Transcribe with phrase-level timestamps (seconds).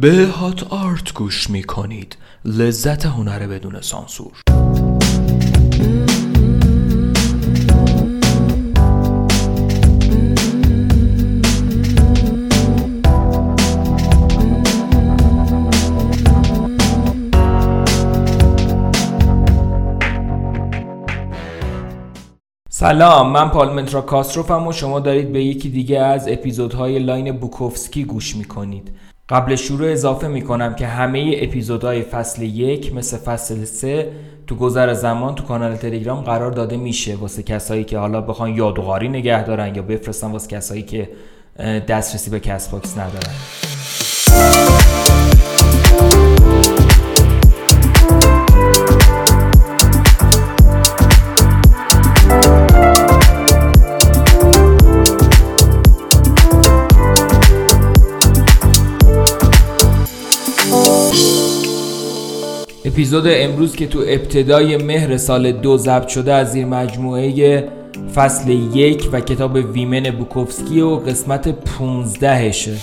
[0.00, 4.32] به Hot Art گوش می کنید لذت هنر بدون سانسور.
[22.70, 28.36] سلام من پالمنترا کاستروفم و شما دارید به یکی دیگه از اپیزودهای line بوکوفسکی گوش
[28.36, 28.90] می‌کنید.
[29.30, 34.12] قبل شروع اضافه می‌کنم که همه اپیزودهای فصل یک مثل فصل سه
[34.46, 39.08] تو گذر زمان تو کانال تلگرام قرار داده میشه واسه کسایی که حالا بخوان یادگاری
[39.08, 41.08] نگه دارن یا بفرستن واسه کسایی که
[41.88, 43.34] دسترسی به Castbox ندارن.
[63.00, 67.68] اپیزود امروز که تو ابتدای مهر سال دو ضبط شده از زیر مجموعه
[68.14, 72.76] فصل یک و کتاب ویمن بوکوفسکی و قسمت 15 شه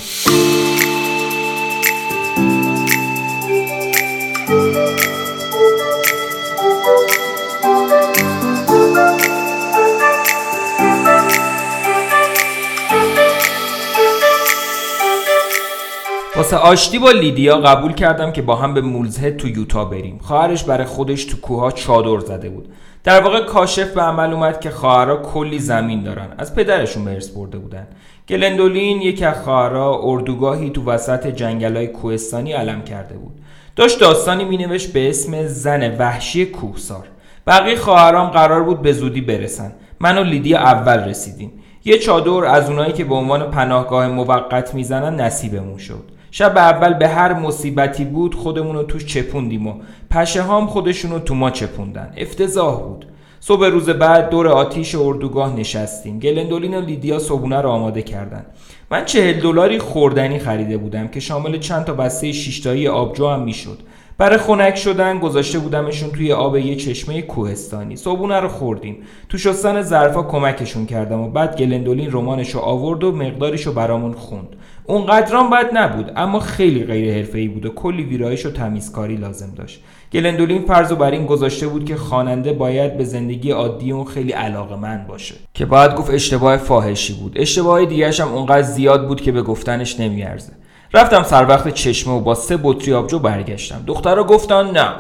[16.38, 20.20] واسه آشتی با لیدیا قبول کردم که با هم به مولزهد تو یوتا بریم.
[20.22, 22.68] خواهرش برای خودش تو کوها چادر زده بود.
[23.04, 26.28] در واقع کاشف به عمل اومد که خواهرها کلی زمین دارن.
[26.38, 27.88] از پدرشون ارث برده بودن.
[28.30, 33.40] گلندولین یکی از خواهرها اردوگاهی تو وسط جنگلای کوهستانی علم کرده بود.
[33.76, 37.08] داشت داستانی مینوشت به اسم زن وحشی کوهسار.
[37.48, 39.72] بقیه خواهرام قرار بود به زودی برسن.
[40.00, 41.52] من و لیدیا اول رسیدیم.
[41.86, 46.17] یه چادر از اونایی که به عنوان پناهگاه موقت می‌زنن نصیبمون شد.
[46.32, 49.74] شب اول به هر مصیبتی بود خودمون رو توش چپوندیم و
[50.10, 52.14] پشه هام خودشون رو تو ما چپوندن.
[52.18, 53.06] افتضاح بود.
[53.40, 56.20] صبح روز بعد دور آتیش اردوگاه نشستیم.
[56.20, 58.46] گلندولین و لیدیا صبونه رو آماده کردن.
[58.92, 63.80] من چهل دلاری خوردنی خریده بودم که شامل چند تا بسته شیشتایی آبجو هم می‌شد.
[64.18, 67.96] برای خنک شدن گذاشته بودمشون توی آب یه چشمه کوهستانی.
[67.96, 68.98] صبونه رو خوردیم.
[69.30, 74.14] تو شستن ظرفا کمکشون کردم و بعد گلندولین رمانش رو آورد و مقدارش رو برامون
[74.14, 74.56] خوند.
[74.88, 79.84] اونقدرام بد نبود اما خیلی غیر حرفه‌ای بود و کلی ویرایش و تمیزکاری لازم داشت.
[80.14, 85.08] گلندولین فرض بر این گذاشته بود که خواننده باید به زندگی عادی اون خیلی علاقمند
[85.08, 85.36] باشه.
[85.54, 87.34] که باید گفت اشتباه فاحشی بود.
[87.36, 90.54] اشتباه دیگرش هم اونقدر زیاد بود که به گفتنش نمیارزه.
[90.94, 93.84] رفتم سر وقت چشمه و با سه بطری آبجو برگشتم.
[93.88, 94.94] دخترها گفتن نه.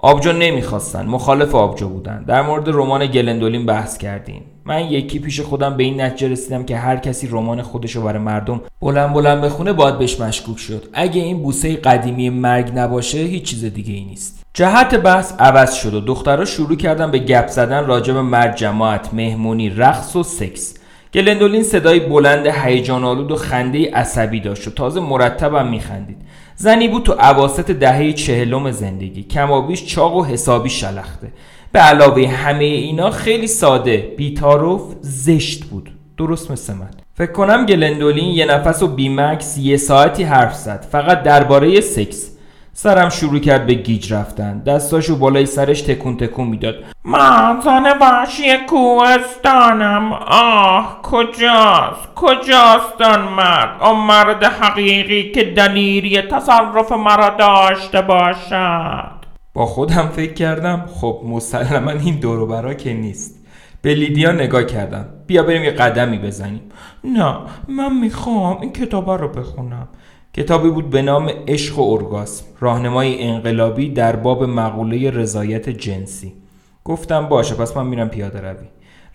[0.00, 2.24] آبجو نمی‌خواستن مخالف آبجو بودن.
[2.24, 4.42] در مورد رمان گلندولین بحث کردیم.
[4.64, 8.22] من یکی پیش خودم به این نتیجه رسیدم که هر کسی رمان خودش رو برای
[8.22, 10.88] مردم بلند بلند بخونه باید بهش مشکوک شد.
[10.92, 14.44] اگه این بوسه قدیمی مرگ نباشه هیچ چیز دیگه ای نیست.
[14.54, 19.14] جهت بحث عوض شد و دخترها شروع کردن به گپ زدن راجع به مرد جماعت
[19.14, 20.74] مهمونی رقص و سکس.
[21.14, 26.16] گلندولین صدای بلند هیجان آلود و خنده عصبی داشت و تازه مرتبم میخندید.
[26.60, 29.22] زنی بود تو عواست دهه چهلم زندگی.
[29.22, 31.32] کمابیش چاق و حسابی شلخته.
[31.72, 35.90] به علاوه همه اینا خیلی ساده بیتاروف زشت بود.
[36.16, 36.90] درست مثل من.
[37.14, 40.86] فکر کنم گلندولین یه نفس و بیمکس یه ساعتی حرف زد.
[40.92, 42.30] فقط درباره سکس.
[42.80, 44.58] سرم شروع کرد به گیج رفتن.
[44.58, 46.74] دستاشو بالای سرش تکون تکون می‌داد.
[47.04, 50.12] من زن وحشی کوهستانم.
[50.28, 59.18] آه کجاست؟ کجاست آن مرد؟ آن مرد حقیقی که دلیری تصرف مرا داشته باشد.
[59.54, 63.46] با خودم فکر کردم خب مسلما این دورو برا که نیست.
[63.82, 65.04] به لیدیا نگاه کردم.
[65.26, 66.62] بیا بریم یه قدمی بزنیم.
[67.04, 67.36] نه
[67.68, 69.88] من می‌خوام این کتابا رو بخونم.
[70.38, 76.32] کتابی بود به نام عشق و ارگاسم راهنمای انقلابی در باب مقوله رضایت جنسی.
[76.84, 78.66] گفتم باشه پس من میرم پیاده روی.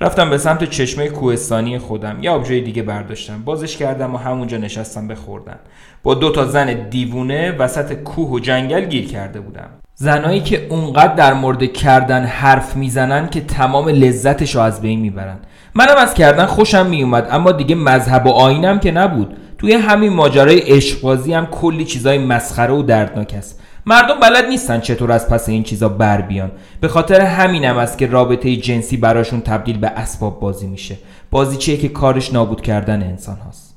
[0.02, 2.18] رفتم به سمت چشمه کوهستانی خودم.
[2.22, 3.44] یه آبجوی دیگه برداشتم.
[3.46, 5.60] بازش کردم و همونجا نشستم بخوردم
[6.04, 9.70] با دو تا زن دیوونه وسط کوه و جنگل گیر کرده بودم.
[9.96, 15.40] زنایی که اونقدر در مورد کردن حرف می‌زنن که تمام لذتش رو از بین می‌برن.
[15.76, 19.38] منم از کردن خوشم میومد اما دیگه مذهب و آینم که نبود.
[19.64, 25.12] توی همین ماجرای عشقبازی هم کلی چیزای مسخره و دردناک است مردم بلد نیستن چطور
[25.12, 26.52] از پس این چیزا بر بیان.
[26.82, 30.98] به خاطر همینم است که رابطه جنسی براشون تبدیل به اسباب بازی میشه.
[31.32, 33.76] بازی چیه که کارش نابود کردن انسان هاست.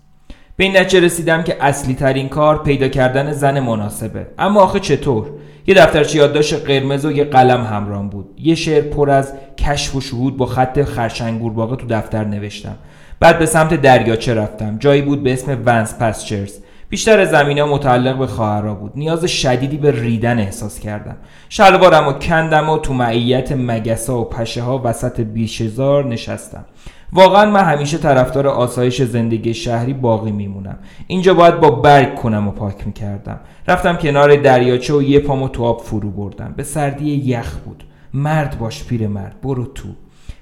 [0.56, 4.26] به این نتیجه رسیدم که اصلی ترین کار پیدا کردن زن مناسبه.
[4.38, 5.26] اما آخه چطور؟
[5.66, 8.26] یه دفترچه یادداشت قرمز و یه قلم همراه بود.
[8.38, 12.76] یه شعر پر از کشف و شهود با خط خرشنگور باقی تو دفتر نوشتم.
[13.20, 14.78] بعد به سمت دریاچه رفتم.
[14.78, 16.52] جایی بود به اسم ونس پسچرز
[16.88, 18.92] بیشتر زمین ها متعلق به خواهرها بود.
[18.94, 21.16] نیاز شدیدی به ریدن احساس کردم.
[21.48, 26.64] شلوارم و کندم و تو معیت مگسا و پشه ها وسط بیشزار نشستم.
[27.12, 30.78] واقعا من همیشه طرفدار آسایش زندگی شهری باقی میمونم.
[31.06, 33.40] اینجا باید با برگ کنم و پاک می‌کردم.
[33.68, 36.54] رفتم کنار دریاچه و یه پامو تو آب فرو بردم.
[36.56, 37.84] به سردی یخ بود.
[38.14, 39.36] مرد باش پیر مرد.
[39.42, 39.88] برو تو.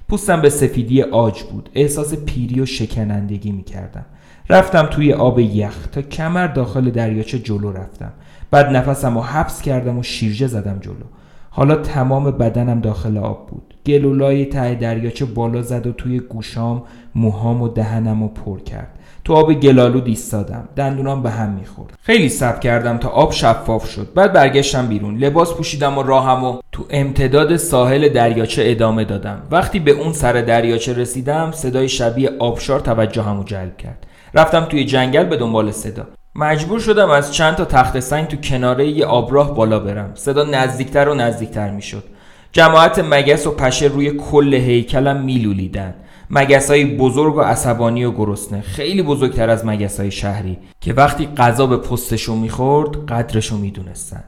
[0.09, 1.69] پوستم به سفیدی آج بود.
[1.73, 4.05] احساس پیری و شکنندگی می‌کردم.
[4.49, 8.13] رفتم توی آب یخ تا کمر داخل دریاچه جلو رفتم.
[8.51, 11.05] بعد نفسم رو حبس کردم و شیرجه زدم جلو.
[11.49, 13.73] حالا تمام بدنم داخل آب بود.
[13.85, 16.83] گلولای ته دریاچه بالا زد و توی گوشام
[17.15, 18.94] موهام و دهنم رو پر کرد.
[19.25, 20.69] تو آب گلالود ایستادم.
[20.75, 21.93] دندونام به هم می‌خورد.
[22.01, 24.13] خیلی سب کردم تا آب شفاف شد.
[24.15, 25.17] بعد برگشتم بیرون.
[25.17, 29.41] لباس پوشیدم و راهم و تو امتداد ساحل دریاچه ادامه دادم.
[29.51, 34.05] وقتی به اون سر دریاچه رسیدم صدای شبیه آبشار توجهمو جلب کرد.
[34.33, 36.07] رفتم توی جنگل به دنبال صدا.
[36.35, 40.11] مجبور شدم از چند تا تخت سنگ تو کناره یه آبراه بالا برم.
[40.13, 42.03] صدا نزدیکتر و نزدیکتر می‌شد.
[42.51, 45.93] جماعت مگس و پشه روی کل هیکلم میلولیدن.
[46.29, 48.61] مگس های بزرگ و عصبانی و گرسنه.
[48.61, 54.23] خیلی بزرگتر از مگس های شهری که وقتی غذا به پستشو می‌خورد قدرشو می‌دونستن.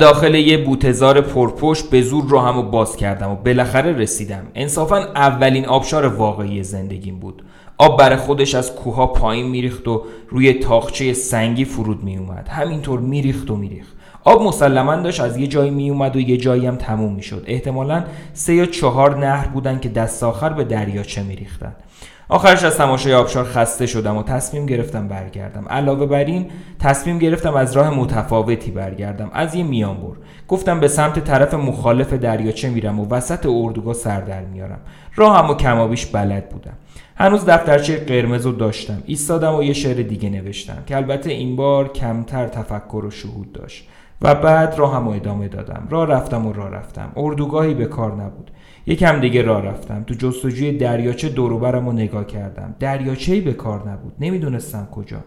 [0.00, 4.46] داخل یه بوتزار پرپشت به زور رو همو باز کردم و بالاخره رسیدم.
[4.54, 7.42] انصافا اولین آبشار واقعی زندگیم بود.
[7.78, 13.50] آب برای خودش از کوها پایین میریخت و روی تاخچه سنگی فرود میومد همینطور میریخت
[13.50, 13.96] و میریخت.
[14.24, 17.44] آب مسلما داشت از یه جایی میومد و یه جایی هم تموم می‌شد.
[17.46, 21.72] احتمالا سه یا چهار نهر بودن که دست آخر به دریاچه میریختن.
[22.28, 25.68] آخرش از تماشای آبشار خسته شدم و تصمیم گرفتم برگردم.
[25.68, 26.46] علاوه بر این
[26.78, 29.30] تصمیم گرفتم از راه متفاوتی برگردم.
[29.32, 30.16] از یه میانبر
[30.48, 34.80] گفتم به سمت طرف مخالف دریاچه میرم و وسط اردوگاه سر در میارم.
[35.16, 36.72] راهم و کمابیش بلد بودم.
[37.16, 39.02] هنوز دفترچه قرمز رو داشتم.
[39.06, 43.88] ایستادم و یه شعر دیگه نوشتم که البته این بار کمتر تفکر و شهود داشت.
[44.22, 45.86] و بعد راهم و ادامه دادم.
[45.90, 47.12] راه رفتم و راه رفتم.
[47.16, 48.50] اردوگاهی به کار نبود.
[48.86, 50.02] یکم دیگه راه رفتم.
[50.02, 52.74] تو جستجوی دریاچه دوروبرم رو نگاه کردم.
[52.78, 54.12] دریاچه‌ای به کار نبود.
[54.20, 55.18] نمی‌دونستم کجا.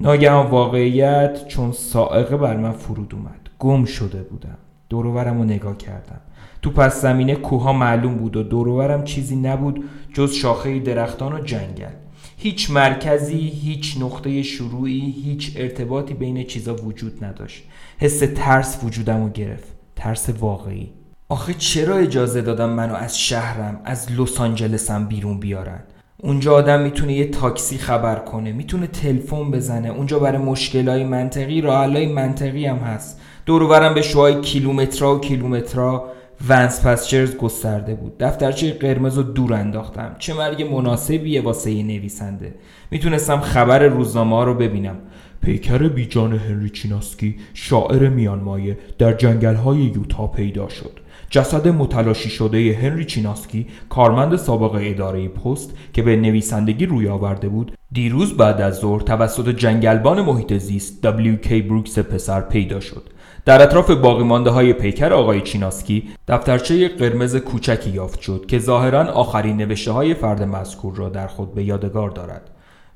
[0.00, 3.48] ناگهان واقعیت چون سائقه بر من فرود اومد.
[3.58, 4.58] گم شده بودم.
[4.88, 6.20] دوروبرم رو نگاه کردم.
[6.62, 11.92] تو پس زمینه کوها معلوم بود و دوروبرم چیزی نبود جز شاخه درختان و جنگل.
[12.40, 17.62] هیچ مرکزی، هیچ نقطه شروعی، هیچ ارتباطی بین چیزا وجود نداشت.
[17.98, 19.68] حس ترس وجودم رو گرفت.
[19.96, 20.92] ترس واقعی.
[21.28, 25.80] آخه چرا اجازه دادم منو از شهرم از لس آنجلسم بیرون بیارن؟
[26.20, 29.88] اونجا آدم می‌تونه یه تاکسی خبر کنه می‌تونه تلفن بزنه.
[29.88, 33.20] اونجا برای مشکلای منطقی راهلای منطقی هم هست.
[33.46, 36.12] دورورم به شوهای کیلومترا و کیلومترا
[36.48, 38.18] ونس پسچرز گسترده بود.
[38.18, 40.16] دفترچه قرمز رو دور انداختم.
[40.18, 42.54] چه مرگ مناسبیه واسه یه نویسنده.
[42.90, 44.96] می‌تونستم خبر روزنامه ها رو ببینم.
[45.42, 51.00] پیکر بیجان هنری چیناسکی شاعر میانمایه در جنگل های یوتا پیدا شد.
[51.30, 57.72] جسد متلاشی شده هنری چیناسکی کارمند سابق اداره پست که به نویسندگی روی آورده بود
[57.92, 63.02] دیروز بعد از ظهر توسط جنگلبان محیط زیست WK بروکس پسر پیدا شد.
[63.48, 69.04] در اطراف باقی مانده های پیکر آقای چیناسکی دفترچه قرمز کوچکی یافت شد که ظاهرا
[69.12, 72.50] آخرین نوشته های فرد مذکور را در خود به یادگار دارد.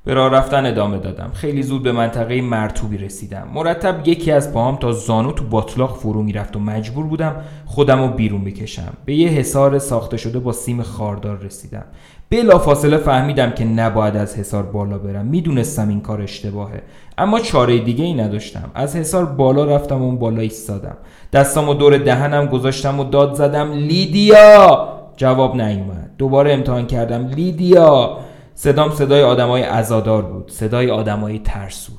[0.05, 1.31] به راه رفتن ادامه دادم.
[1.33, 3.47] خیلی زود به منطقه مرتوبی رسیدم.
[3.53, 8.07] مرتب یکی از پاهام تا زانو تو باطلاق فرو می‌رفت و مجبور بودم خودم رو
[8.07, 8.93] بیرون بکشم.
[9.05, 11.85] به یه حصار ساخته شده با سیم خاردار رسیدم.
[12.33, 15.25] بلا فاصله فهمیدم که نباید از حصار بالا برم.
[15.25, 16.81] می‌دونستم این کار اشتباهه.
[17.17, 18.71] اما چاره دیگه ای نداشتم.
[18.75, 20.97] از حصار بالا رفتم و اون بالا ایستادم.
[21.33, 24.87] دستامو دور دهنم گذاشتم و داد زدم لیدیا!
[25.17, 26.11] جواب نیومد.
[26.17, 28.17] دوباره امتحان کردم لیدیا!
[28.53, 30.51] صدام صدای آدمای عزادار بود.
[30.51, 31.93] صدای آدمای ترسو.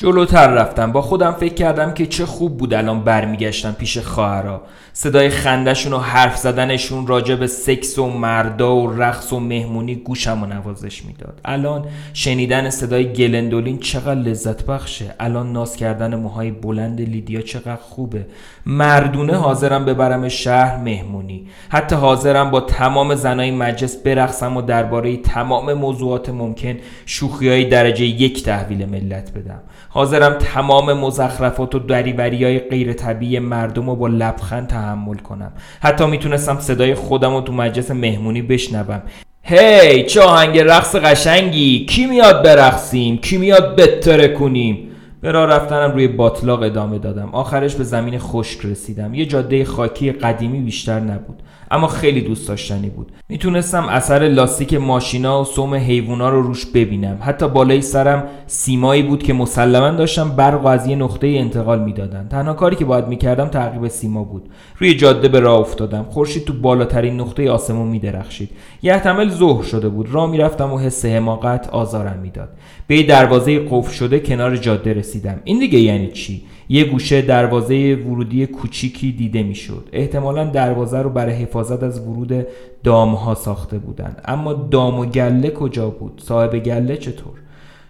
[0.00, 0.92] جلوتر رفتم.
[0.92, 4.62] با خودم فکر کردم که چه خوب بود الان برمیگشتم پیش خواهرا.
[4.92, 10.42] صدای خندشون و حرف زدنشون راجع به سکس و مردا و رقص و مهمونی گوشم
[10.42, 11.40] و نوازش می‌داد.
[11.44, 15.14] الان شنیدن صدای گلندولین چقدر لذت بخشه.
[15.20, 18.26] الان ناز کردن موهای بلند لیدیا چقدر خوبه.
[18.66, 21.48] مردونه حاضرم ببرم شهر مهمونی.
[21.68, 26.76] حتی حاضرم با تمام زنای مجلس برقصم و درباره تمام موضوعات ممکن
[27.06, 29.60] شوخی های درجه یک تحویل ملت بدم.
[29.88, 35.52] حاضرم تمام مزخرفات و دریوری های غیر طبیعی مردم رو با لبخند تحمل کنم.
[35.80, 39.02] حتی می‌تونستم صدای خودم رو تو مجلس مهمونی بشنوم.
[39.42, 41.86] هی hey, چه آهنگ رقص قشنگی.
[41.86, 44.88] کی میاد برقصیم؟ کی میاد بتره کنیم؟
[45.20, 47.28] به راه رفتنم روی باطلاق ادامه دادم.
[47.32, 49.14] آخرش به زمین خشک رسیدم.
[49.14, 51.42] یه جاده خاکی قدیمی بیشتر نبود.
[51.70, 53.12] اما خیلی دوست داشتنی بود.
[53.28, 57.18] می‌تونستم اثر لاستیک ماشینا و سوم حیوونا رو روش ببینم.
[57.20, 62.28] حتی بالای سرم سیمایی بود که مسلما داشتم برق و از یه نقطه انتقال می‌دادن.
[62.28, 64.48] تنها کاری که باید می‌کردم تعقیب سیما بود.
[64.78, 66.06] روی جاده به راه افتادم.
[66.10, 68.50] خورشید تو بالاترین نقطه آسمون میدرخشید.
[68.82, 70.08] یه احتمال ظهر شده بود.
[70.12, 72.48] راه می‌رفتم و حس حماقت آزارم می‌داد.
[72.86, 75.40] به دروازه قفل شده کنار جاده رسیدم.
[75.44, 79.88] این دیگه یعنی چی؟ یه گوشه دروازه ورودی کوچیکی دیده می‌شد.
[79.92, 82.46] احتمالا دروازه رو برای حفاظت از ورود
[82.84, 84.22] دامها ساخته بودند.
[84.24, 87.34] اما دام و گله کجا بود؟ صاحب گله چطور؟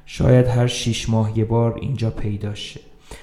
[0.07, 2.81] شاید هر شیش ماه یه بار اینجا پیدا شه.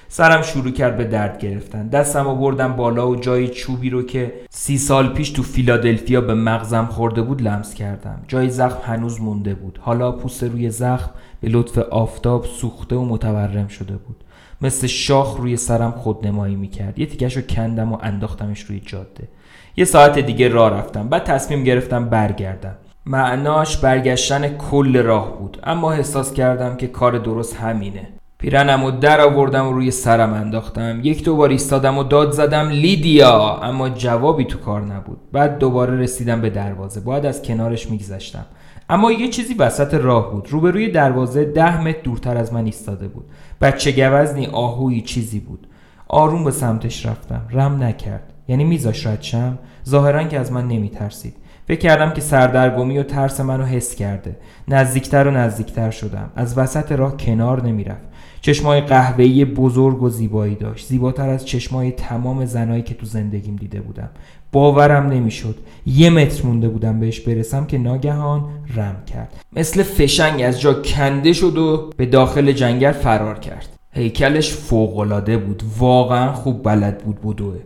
[0.08, 1.88] سرم شروع کرد به درد گرفتن.
[1.88, 6.86] دستم بردم بالا و جای چوبی رو که سی سال پیش تو فیلادلفیا به مغزم
[6.90, 8.22] خورده بود لمس کردم.
[8.28, 9.78] جای زخم هنوز مونده بود.
[9.82, 11.10] حالا پوست روی زخم
[11.40, 14.16] به لطف آفتاب سوخته و متورم شده بود.
[14.62, 16.98] مثل شاخ روی سرم خودنمایی می‌کرد.
[16.98, 19.28] یه تیکش رو کندم و انداختمش روی جاده.
[19.76, 21.08] یه ساعت دیگه راه رفتم.
[21.08, 22.74] بعد تصمیم گرفتم برگردم.
[23.06, 25.58] معناش برگشتن کل راه بود.
[25.64, 28.08] اما احساس کردم که کار درست همینه.
[28.38, 31.00] پیرنم و در آوردم و روی سرم انداختم.
[31.02, 33.56] یک دوبار ایستادم و داد زدم لیدیا!
[33.62, 35.18] اما جوابی تو کار نبود.
[35.32, 37.00] بعد دوباره رسیدم به دروازه.
[37.00, 38.46] باید از کنارش میگذشتم.
[38.88, 40.48] اما یه چیزی وسط راه بود.
[40.50, 43.24] روبروی دروازه ده متر دورتر از من ایستاده بود.
[43.60, 45.66] بچه گوزنی آهویی چیزی بود.
[46.08, 47.42] آروم به سمتش رفتم.
[47.50, 48.32] رم نکرد.
[48.48, 51.36] یعنی میذاش ردشم ظاهرا که از من نمیترسید.
[51.68, 54.36] فکر کردم که سردرگمی و ترس منو حس کرده.
[54.68, 56.30] نزدیکتر و نزدیکتر شدم.
[56.36, 58.08] از وسط راه کنار نمی‌رفت.
[58.46, 60.86] چشمای قهوه‌ای بزرگ و زیبایی داشت.
[60.86, 64.08] زیباتر از چشمای تمام زنایی که تو زندگیم دیده بودم.
[64.52, 65.54] باورم نمی‌شد.
[65.86, 68.44] یه متر مونده بودم بهش برسم که ناگهان
[68.76, 69.32] رم کرد.
[69.56, 73.68] مثل فشنگ از جا کنده شد و به داخل جنگل فرار کرد.
[73.92, 75.62] هیکلش فوقالعاده بود.
[75.78, 77.56] واقعا خوب بلد بود بدوه.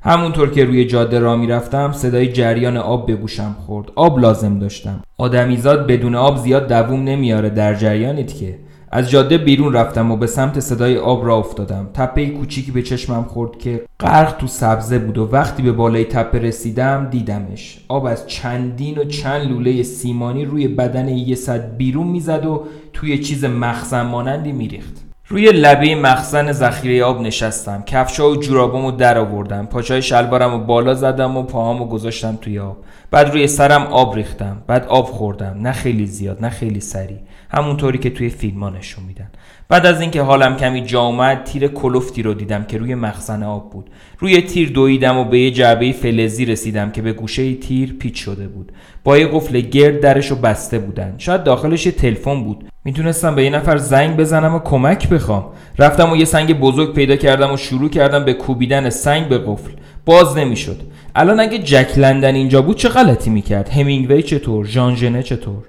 [0.00, 3.92] همونطور که روی جاده را می‌رفتم صدای جریان آب به گوشم خورد.
[3.94, 5.02] آب لازم داشتم.
[5.18, 8.58] آدمیزاد بدون آب زیاد دووم نمیاره در جریانیت که.
[8.96, 11.88] از جاده بیرون رفتم و به سمت صدای آب را افتادم.
[11.94, 16.38] تپه کوچیکی به چشمم خورد که غرق تو سبزه بود و وقتی به بالای تپه
[16.38, 17.84] رسیدم دیدمش.
[17.88, 23.18] آب از چندین و چند لوله سیمانی روی بدن یه صد بیرون می‌زد و توی
[23.18, 25.04] چیز مخزن مانندی میریخت.
[25.28, 27.82] روی لبه مخزن ذخیره آب نشستم.
[27.86, 29.66] کفشا و جورابامو در آوردم.
[29.66, 32.76] پاچای شلوارم و بالا زدم و پاهامو گذاشتم توی آب.
[33.10, 34.62] بعد روی سرم آب ریختم.
[34.66, 35.56] بعد آب خوردم.
[35.62, 37.18] نه خیلی زیاد نه خیلی سریع.
[37.56, 39.30] همونطوری که توی فیلم ها نشون میدن.
[39.68, 43.70] بعد از اینکه حالم کمی جا اومد تیر کلفتی رو دیدم که روی مخزن آب
[43.70, 43.90] بود.
[44.18, 48.48] روی تیر دویدم و به یه جعبه فلزی رسیدم که به گوشه تیر پیچ شده
[48.48, 48.72] بود.
[49.04, 51.14] با یه قفل گرد درش رو بسته بودن.
[51.18, 52.64] شاید داخلش یه تلفن بود.
[52.84, 55.46] می‌تونستم به یه نفر زنگ بزنم و کمک بخوام.
[55.78, 59.70] رفتم و یه سنگ بزرگ پیدا کردم و شروع کردم به کوبیدن سنگ به قفل.
[60.06, 60.80] باز نمی‌شد.
[61.14, 65.64] الان اگه جک لندن اینجا بود چه غلطی می‌کرد؟ همینگوی چطور؟ ژان چطور؟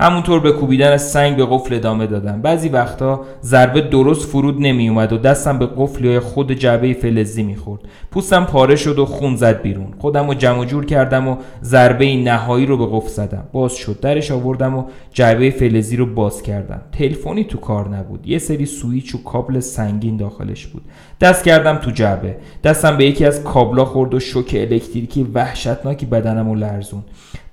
[0.00, 5.12] همونطور به کوبیدن سنگ به قفل ادامه دادم بعضی وقتا ضربه درست فرود نمی اومد
[5.12, 7.80] و دستم به قفل خود جعبه فلزی می‌خورد.
[8.10, 9.86] پوستم پاره شد و خون زد بیرون.
[9.98, 13.44] خودم رو جمع جور کردم و ضربه نهایی رو به قفل زدم.
[13.52, 14.00] باز شد.
[14.00, 16.80] درش آوردم و جعبه فلزی رو باز کردم.
[16.92, 18.26] تلفنی تو کار نبود.
[18.26, 20.82] یه سری سویچ و کابل سنگین داخلش بود.
[21.20, 22.36] دست کردم تو جعبه.
[22.64, 27.02] دستم به یکی از کابلا خورد و شوک الکتریکی وحشتناکی بدنم و لرزون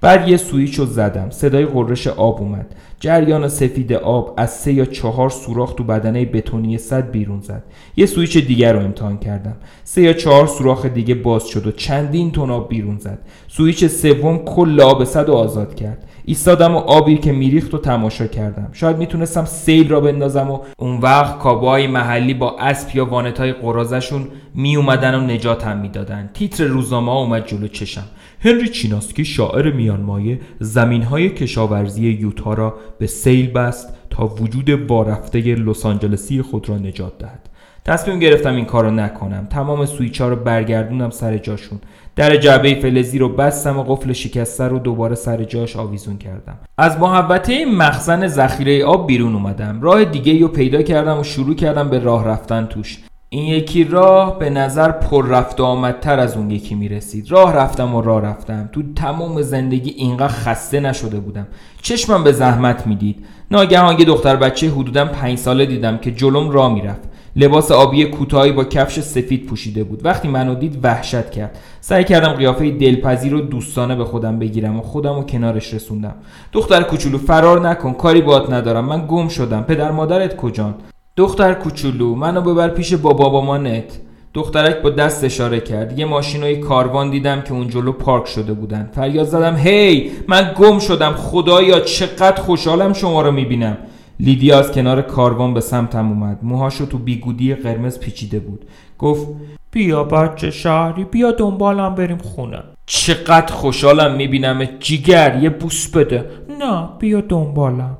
[0.01, 1.29] بعد یه سویچ رو زدم.
[1.29, 2.75] صدای قررش آب اومد.
[2.99, 7.63] جریان سفید آب از سه یا چهار سوراخ تو بدنه بتونی صد بیرون زد.
[7.97, 9.55] یه سویچ دیگر رو امتحان کردم.
[9.83, 13.19] سه یا چهار سوراخ دیگه باز شد و چندین تن آب بیرون زد.
[13.47, 16.03] سویچ سوم کل آب سد و آزاد کرد.
[16.25, 18.69] ایستادم و آبی که میریخت و تماشا کردم.
[18.73, 24.27] شاید می‌تونستم سیل را بندازم و اون وقت کابویای محلی با اسب یا وانتای قراضشون
[24.55, 26.29] میومدن و نجاتم می‌دادن.
[26.33, 28.03] تیتر روزنامه اومد جلو چشم.
[28.41, 35.85] هنری چیناسکی شاعر میانمایه زمینهای کشاورزی یوتا را به سیل بست تا وجود وارفته لس
[35.85, 37.49] آنجلسی خود را نجات دهد.
[37.85, 39.47] تصمیم گرفتم این کار را نکنم.
[39.49, 41.79] تمام سویچ ها رو برگردوندم سر جاشون.
[42.15, 46.57] در جعبه فلزی رو بستم و قفل شکسته رو دوباره سر جاش آویزون کردم.
[46.77, 49.81] از محبته مخزن ذخیره آب بیرون اومدم.
[49.81, 52.99] راه دیگه رو پیدا کردم و شروع کردم به راه رفتن توش.
[53.29, 57.95] این یکی راه به نظر پر رفت آمدتر از اون یکی می رسید راه رفتم
[57.95, 58.69] و راه رفتم.
[58.73, 61.47] تو تمام زندگی اینقدر خسته نشده بودم.
[61.81, 63.25] چشمم به زحمت می‌دید.
[63.51, 67.09] ناگهان یه دختر بچه حدودا پنج ساله دیدم که جلوم راه می‌رفت.
[67.35, 70.05] لباس آبی کوتاهی با کفش سفید پوشیده بود.
[70.05, 71.57] وقتی منو دید وحشت کرد.
[71.81, 76.15] سعی کردم قیافه دلپذیر و دوستانه به خودم بگیرم و خودم و کنارش رسوندم.
[76.51, 77.93] دختر کوچولو فرار نکن.
[77.93, 78.85] کاری باهات ندارم.
[78.85, 79.61] من گم شدم.
[79.61, 80.75] پدر مادرت کجان؟
[81.17, 83.99] دختر کوچولو منو ببر پیش بابا مامانت
[84.33, 85.99] دخترک با دست اشاره کرد.
[85.99, 88.89] یه ماشینای کاروان دیدم که اون جلو پارک شده بودن.
[88.93, 91.11] فریاد زدم هی من گم شدم.
[91.11, 93.77] خدایا چقدر خوشحالم شما رو می‌بینم.
[94.19, 96.39] لیدیا از کنار کاروان به سمتم اومد.
[96.43, 98.65] موهاشو تو بیگودی قرمز پیچیده بود.
[98.99, 99.27] گفت
[99.71, 102.63] بیا بچه شهری بیا دنبالم بریم خونه.
[102.85, 106.25] چقدر خوشحالم می‌بینم جیگر یه بوس بده.
[106.59, 107.97] نه بیا دنبالم.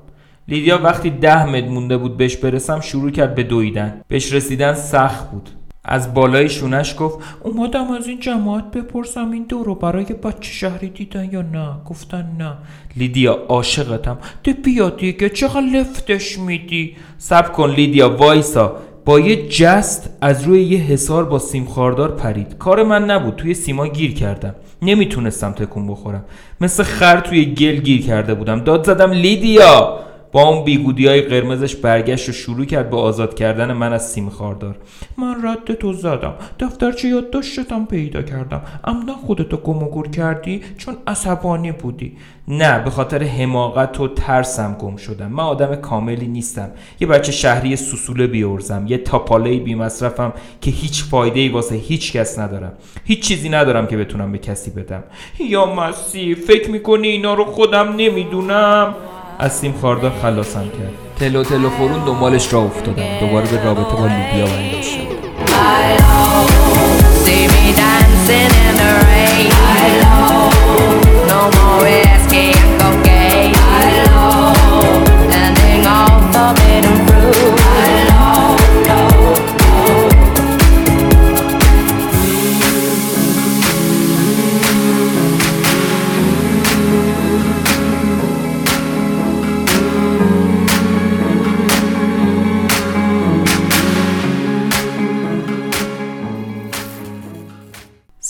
[0.50, 4.01] لیدیا وقتی ده متر مونده بود بهش برسم شروع کرد به دویدن.
[4.08, 5.50] بهش رسیدن سخت بود.
[5.86, 11.30] از بالای شونش گفت اومدم از این جماعت بپرسم این دورو برای بچه شهری دیدن
[11.32, 12.54] یا نه؟ گفتن نه.
[12.98, 14.18] لیدیا عاشقتم.
[14.44, 18.75] ده بیا دیگه چقدر لفتش میدی؟ صبر کن لیدیا وایسا.
[19.06, 22.58] با یه جست از روی یه حسار با سیم خاردار پرید.
[22.58, 24.56] کار من نبود توی سیما گیر کردم.
[24.82, 26.25] نمی‌تونستم تکون بخورم.
[26.62, 28.60] مثل خر توی گل گیر کرده بودم.
[28.60, 30.07] داد زدم لیدیا!
[30.32, 34.30] با اون بیگودی های قرمزش برگشت و شروع کرد به آزاد کردن من از سیم
[34.30, 34.76] خاردار.
[35.18, 36.34] من رد تو زدم.
[36.60, 38.62] دفترچه یادداشتم پیدا کردم.
[38.84, 42.18] عمدا خودتو گم و گور کردی چون عصبانی بودی.
[42.48, 45.28] نه به خاطر حماقت و ترسم گم شدم.
[45.28, 46.70] من آدم کاملی نیستم.
[47.00, 48.86] یه بچه شهری سوسوله بیورزم.
[48.88, 52.74] یه تاپاله بی مصرفم که هیچ فایده ای واسه هیچ کس ندارم.
[53.04, 55.04] هیچ چیزی ندارم که بتونم به کسی بدم.
[55.40, 58.96] یا مسیح فکر می‌کنی اینا رو خودم نمی‌دونم؟
[59.39, 60.94] از سیم خاردار خلاصم کرد.
[61.20, 63.20] تلو تلو خورون دنبالش را افتادم.
[63.20, 64.98] دوباره به رابطه با لیدیا برداشت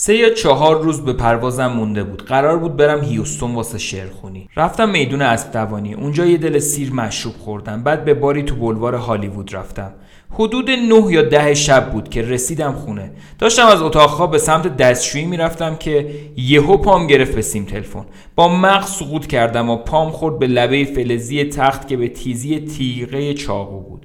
[0.08, 2.22] سه یا چهار روز به پروازم مونده بود.
[2.22, 4.48] قرار بود برم هیوستون واسه شعرخونی.
[4.56, 7.82] رفتم میدون اسب دوانی اونجا یه دل سیر مشروب خوردم.
[7.82, 9.92] بعد به باری تو بلوار هالیوود رفتم.
[10.30, 13.10] حدود نه یا ده شب بود که رسیدم خونه.
[13.38, 18.04] داشتم از اتاق خواب به سمت دستشویی می‌رفتم که یهو پام گرفت به سیم تلفن.
[18.36, 23.34] با مغز سقوط کردم و پام خورد به لبه فلزی تخت که به تیزی تیغه
[23.34, 23.97] چاقو بود.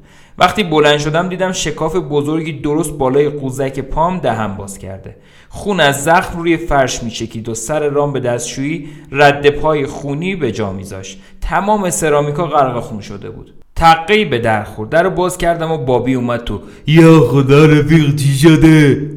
[0.43, 5.15] وقتی بلند شدم دیدم شکاف بزرگی درست بالای قوزک پام دهم باز کرده.
[5.49, 10.51] خون از زخم روی فرش میچکید و سر رام به دستشویی رد پای خونی به
[10.51, 11.19] جا میذاشت.
[11.41, 13.53] تمام سرامیکا غرق خون شده بود.
[13.75, 14.89] تقی به در خورد.
[14.89, 16.61] در رو باز کردم و بابی اومد تو.
[16.87, 19.09] یا خدا رفیق چی شده؟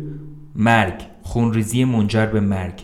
[0.57, 0.95] مرگ.
[1.23, 2.81] خونریزی منجر به مرگ.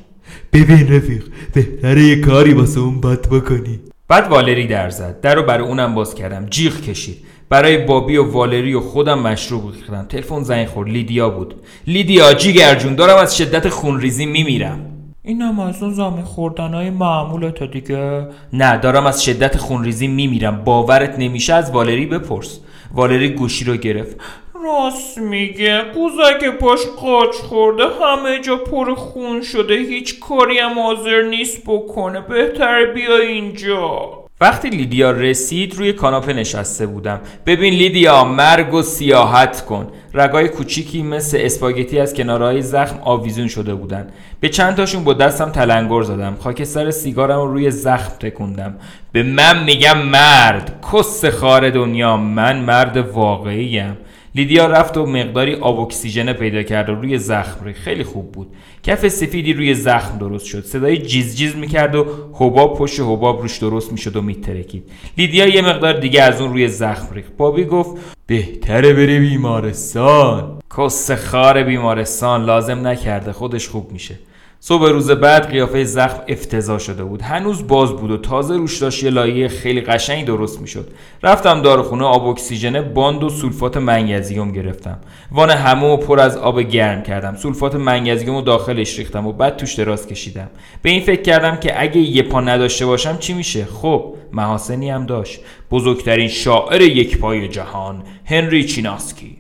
[0.53, 1.25] ببین رفیق
[1.55, 3.81] بهتره یه کاری واسه اون بد بکنی.
[4.09, 5.21] بعد والری در زد.
[5.21, 6.47] در رو برای اونم باز کردم.
[6.47, 7.32] جیغ کشید.
[7.53, 10.89] برای بابی و والری و خودم مشروب ریختم تلفن زنگ خورد.
[10.89, 11.55] لیدیا بود.
[11.87, 14.87] لیدیا جیگر جون دارم از شدت خونریزی میمیرم.
[15.23, 18.27] اینم از اون زخم خوردنهای معمولت دیگه.
[18.53, 20.65] نه دارم از شدت خونریزی میمیرم.
[20.65, 22.61] باورت نمیشه از والری بپرس.
[22.95, 24.17] والری گوشی رو گرفت.
[24.65, 25.83] راست میگه.
[25.83, 29.75] قوزک پاش قاچ خورده همه جا پر خون شده.
[29.75, 32.21] هیچ کاری هم حاضر نیست بکنه.
[32.21, 34.22] بهتر بیا اینجا.
[34.43, 37.21] وقتی لیدیا رسید روی کاناپه نشسته بودم.
[37.47, 39.89] ببین لیدیا مرگ و سیاحت کن.
[40.15, 44.07] رگای کوچیکی مثل اسپاگتی از کنارهای زخم آویزون شده بودن.
[44.41, 46.37] به چند تاشون با دستم تلنگر زدم.
[46.41, 48.75] خاکستر سیگارم رو روی زخم تکوندم.
[49.13, 50.85] به من میگن مرد.
[50.93, 52.17] کس خار دنیا.
[52.17, 53.97] من مرد واقعیم.
[54.35, 58.47] لیدیا رفت و مقداری آب اکسیژن پیدا کرد و روی زخم ریخت خیلی خوب بود.
[58.83, 60.65] کف سفیدی روی زخم درست شد.
[60.65, 64.91] صدای جیز جیز می‌کرد و حباب پشت حباب روش درست می‌شد و میترکید.
[65.19, 67.37] لیدیا یه مقدار دیگه از اون روی زخم ریخت.
[67.37, 70.59] بابی گفت بهتره بره بیمارستان.
[70.79, 73.33] کس خار بیمارستان لازم نکرده.
[73.33, 74.19] خودش خوب میشه.
[74.65, 77.23] صبح روز بعد قیافه زخم افتضاح شده بود.
[77.23, 80.89] هنوز باز بود و تازه روش داشت یه لایه خیلی قشنگی درست می‌شد.
[81.23, 84.99] رفتم داروخونه آب اکسیژن باند و سولفات منگزیوم گرفتم.
[85.33, 87.37] وان حمومو پر از آب گرم کردم.
[87.37, 90.51] سولفات منگزیوم رو داخلش ریختم و بعد توش دراز کشیدم.
[90.83, 95.07] به این فکر کردم که اگه یه پا نداشته باشم چی میشه؟ خب محاسنی هم
[95.07, 95.41] داشت.
[95.71, 99.37] بزرگترین شاعر یک پای جهان هنری چیناسکی.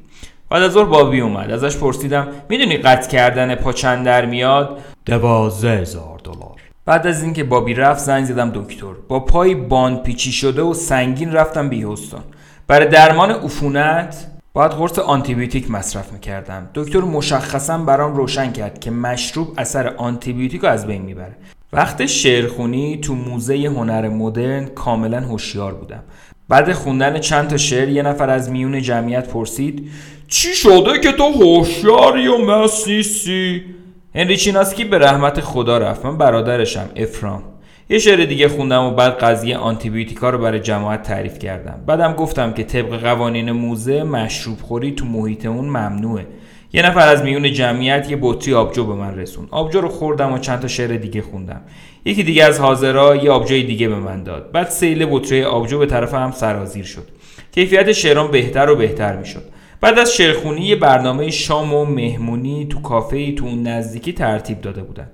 [0.50, 1.50] بعد از ظهر بابی اومد.
[1.50, 6.60] ازش پرسیدم می‌دونی قطع کردن پا چند در میاد؟ دوازده هزار دلار.
[6.84, 8.92] بعد از اینکه بابی رفت زنگ زدم دکتر.
[9.08, 12.22] با پای باند پیچی شده و سنگین رفتم بیمارستان
[12.66, 16.70] برای درمان عفونت باید قرص آنتیبیوتیک مصرف می‌کردم.
[16.74, 21.36] دکتر مشخصا برام روشن کرد که مشروب اثر آنتیبیوتیک رو از بین می‌بره.
[21.72, 26.02] وقت شعرخونی تو موزه هنر مدرن کاملا هوشیار بودم.
[26.48, 29.90] بعد خوندن چند تا شعر یه نفر از میون جمعیت پرسید
[30.28, 33.64] چی شده که تو هوشیاری و مس نیستی
[34.14, 36.04] هنری چیناسکی به رحمت خدا رفت.
[36.04, 37.42] من برادرشم افرام.
[37.88, 41.80] یه شعر دیگه خوندم و بعد قضیه آنتیبیوتیکا رو برای جماعت تعریف کردم.
[41.86, 46.26] بعدم گفتم که طبق قوانین موزه مشروب خوری تو محیط اون ممنوعه.
[46.72, 50.38] یه نفر از میون جمعیت یه بطری آبجو به من رسون آبجو رو خوردم و
[50.38, 51.60] چند تا شعر دیگه خوندم.
[52.04, 54.52] یکی دیگه از حاضرا یه آبجوی دیگه به من داد.
[54.52, 57.08] بعد سیل بطری آبجو به طرف هم سرازیر شد.
[57.52, 59.42] کیفیت شعرام بهتر و بهتر می‌شد.
[59.82, 64.82] بعد از شعرخونی یه برنامه شام و مهمونی تو کافه تو اون نزدیکی ترتیب داده
[64.82, 65.10] بودن.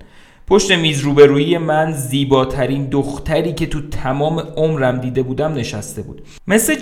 [0.47, 6.23] پشت میز روبرویی من زیباترین دختری که تو تمام عمرم دیده بودم نشسته بود.
[6.47, 6.77] مثل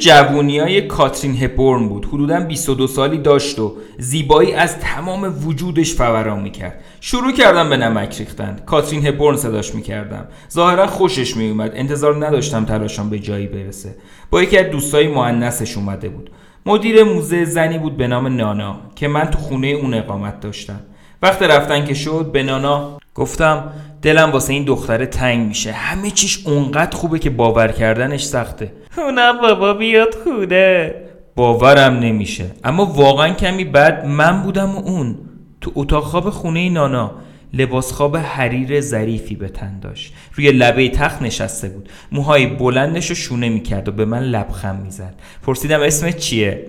[0.61, 2.05] های کاترین هپورن بود.
[2.05, 6.85] حدودا 22 سالی داشت و زیبایی از تمام وجودش فوران می‌کرد.
[7.01, 8.57] شروع کردم به نمک ریختن.
[8.67, 10.29] کاترین هپورن صداش می‌کردم.
[10.53, 13.95] ظاهرا خوشش میومد انتظار نداشتم تلاشم به جایی برسه.
[14.31, 16.31] با یکی از دوستای معنسش اومده بود.
[16.67, 20.81] مدیر موزه زنی بود به نام نانا که من تو خونه اون اقامت داشتم.
[21.23, 25.73] وقت رفتن که شد به نانا گفتم دلم واسه این دختره تنگ میشه.
[25.73, 28.73] همه چیش اونقدر خوبه که باور کردنش سخته.
[29.15, 30.95] نه بابا بیاد خوده
[31.37, 32.45] باورم نمیشه.
[32.65, 35.19] اما واقعا کمی بعد من بودم و اون.
[35.61, 37.11] تو اتاق خواب خونه نانا.
[37.53, 40.15] لباس خواب حریر ظریفی به تن داشت.
[40.35, 41.89] روی لبه تخت نشسته بود.
[42.13, 45.15] موهای بلندش رو شونه می‌کرد و به من لبخند می‌زد.
[45.43, 46.67] پرسیدم اسمت چیه؟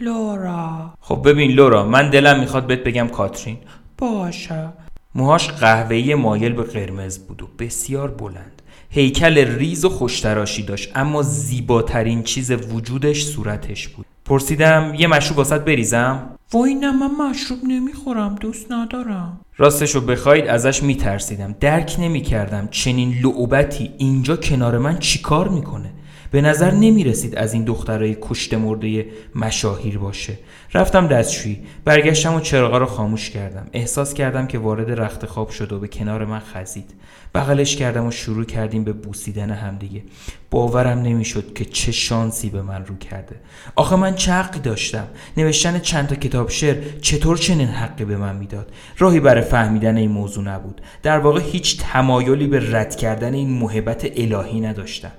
[0.00, 0.92] لورا.
[1.00, 3.58] خب ببین لورا من دلم می‌خواد بهت بگم کاترین.
[3.98, 4.68] باشه.
[5.14, 8.62] موهاش قهوه‌ای مایل به قرمز بود و بسیار بلند.
[8.90, 14.06] هیکل ریز و خوشتراشی داشت اما زیباترین چیز وجودش صورتش بود.
[14.26, 19.40] پرسیدم یه مشروب واسط بریزم؟ وای نه من مشروب نمی‌خورم دوست ندارم.
[19.56, 25.90] راستشو بخواید ازش میترسیدم درک نمی‌کردم چنین لعوبتی اینجا کنار من چیکار می‌کنه.
[26.30, 30.38] به نظر نمی رسید از این دخترای کشت مرده مشاهیر باشه.
[30.74, 33.66] رفتم دستشویی برگشتم و چراغا رو خاموش کردم.
[33.72, 36.94] احساس کردم که وارد رخت خواب شد و به کنار من خزید.
[37.34, 40.02] بغلش کردم و شروع کردیم به بوسیدن همدیگه
[40.50, 43.36] باورم نمی‌شد که چه شانسی به من رو کرده.
[43.76, 48.36] آخه من چه حقی داشتم؟ نوشتن چند تا کتاب شعر چطور چنین حقی به من
[48.36, 50.80] می‌داد؟ راهی برای فهمیدن این موضوع نبود.
[51.02, 55.12] در واقع هیچ تمایلی به رد کردن این محبت الهی نداشتم.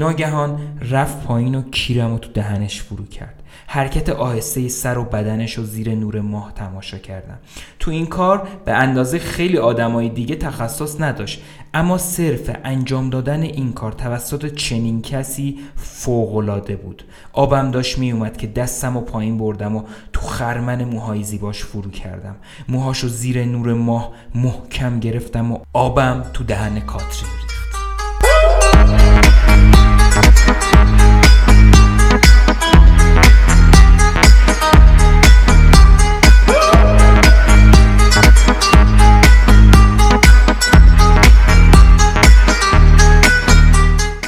[0.00, 0.58] ناگهان
[0.90, 3.42] رفت پایین و کیرم و تو دهنش فرو کرد.
[3.66, 7.38] حرکت آهسته سر و بدنش رو زیر نور ماه تماشا کردم.
[7.78, 11.42] تو این کار به اندازه خیلی آدمای دیگه تخصص نداشت
[11.74, 17.04] اما صرف انجام دادن این کار توسط چنین کسی فوقالعاده بود.
[17.32, 19.82] آبم داشت می اومد که دستم و پایین بردم و
[20.12, 22.36] تو خرمن موهای زیباش فرو کردم.
[22.68, 27.49] موهاشو زیر نور ماه محکم گرفتم و آبم تو دهن کاترین.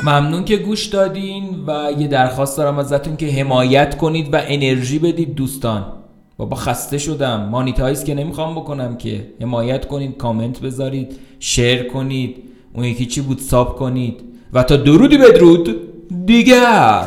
[0.02, 5.34] ممنون که گوش دادین و یه درخواست دارم ازتون که حمایت کنید و انرژی بدید
[5.34, 5.84] دوستان.
[6.36, 7.48] بابا خسته شدم.
[7.50, 9.26] مانیتایز که نمی‌خوام بکنم که.
[9.40, 12.36] حمایت کنید کامنت بذارید شیر کنید
[12.74, 14.20] اون یکی چی بود ساب کنید.
[14.52, 15.76] و تا درودی بدرود
[16.26, 17.06] دیگر.